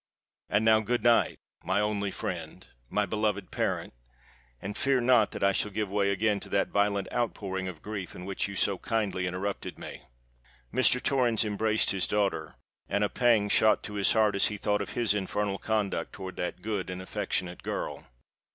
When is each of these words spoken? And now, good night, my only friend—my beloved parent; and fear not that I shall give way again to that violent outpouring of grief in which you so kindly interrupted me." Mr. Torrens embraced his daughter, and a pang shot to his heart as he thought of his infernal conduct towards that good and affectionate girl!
And 0.49 0.65
now, 0.65 0.79
good 0.79 1.03
night, 1.03 1.37
my 1.63 1.79
only 1.79 2.09
friend—my 2.09 3.05
beloved 3.05 3.51
parent; 3.51 3.93
and 4.59 4.75
fear 4.75 4.99
not 4.99 5.29
that 5.29 5.43
I 5.43 5.51
shall 5.51 5.69
give 5.69 5.89
way 5.91 6.09
again 6.09 6.39
to 6.39 6.49
that 6.49 6.69
violent 6.69 7.07
outpouring 7.13 7.67
of 7.67 7.83
grief 7.83 8.15
in 8.15 8.25
which 8.25 8.47
you 8.47 8.55
so 8.55 8.79
kindly 8.79 9.27
interrupted 9.27 9.77
me." 9.77 10.01
Mr. 10.73 10.99
Torrens 10.99 11.45
embraced 11.45 11.91
his 11.91 12.07
daughter, 12.07 12.55
and 12.89 13.03
a 13.03 13.09
pang 13.09 13.47
shot 13.47 13.83
to 13.83 13.93
his 13.93 14.13
heart 14.13 14.33
as 14.33 14.47
he 14.47 14.57
thought 14.57 14.81
of 14.81 14.93
his 14.93 15.13
infernal 15.13 15.59
conduct 15.59 16.13
towards 16.13 16.37
that 16.37 16.63
good 16.63 16.89
and 16.89 16.99
affectionate 16.99 17.61
girl! 17.61 18.07